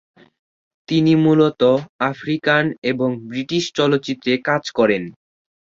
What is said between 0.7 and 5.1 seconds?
তিনি মূলত আমেরিকান এবং ব্রিটিশ চলচ্চিত্রে কাজ করেন।